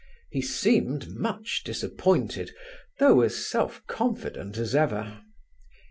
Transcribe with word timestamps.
He 0.31 0.41
seemed 0.41 1.09
much 1.11 1.63
disappointed, 1.63 2.49
though 2.97 3.21
as 3.21 3.35
self 3.35 3.85
confident 3.85 4.57
as 4.57 4.73
ever. 4.73 5.19